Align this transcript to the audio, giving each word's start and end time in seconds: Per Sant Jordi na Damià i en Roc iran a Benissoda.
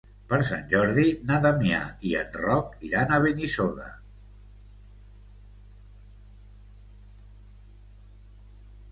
Per 0.31 0.37
Sant 0.45 0.61
Jordi 0.69 1.03
na 1.31 1.35
Damià 1.41 1.81
i 2.11 2.13
en 2.21 2.31
Roc 2.45 2.71
iran 2.87 3.11
a 3.11 3.19
Benissoda. 3.25 3.85